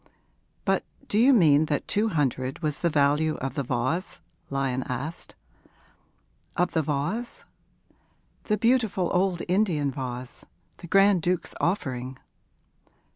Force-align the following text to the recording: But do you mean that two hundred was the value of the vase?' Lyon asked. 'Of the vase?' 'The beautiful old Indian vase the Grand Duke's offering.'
But 0.65 0.83
do 1.07 1.19
you 1.19 1.31
mean 1.31 1.65
that 1.65 1.87
two 1.87 2.09
hundred 2.09 2.63
was 2.63 2.79
the 2.81 2.89
value 2.89 3.35
of 3.35 3.53
the 3.53 3.61
vase?' 3.61 4.19
Lyon 4.49 4.81
asked. 4.89 5.35
'Of 6.57 6.71
the 6.71 6.81
vase?' 6.81 7.45
'The 8.45 8.57
beautiful 8.57 9.11
old 9.13 9.43
Indian 9.47 9.91
vase 9.91 10.43
the 10.77 10.87
Grand 10.87 11.21
Duke's 11.21 11.53
offering.' 11.61 12.17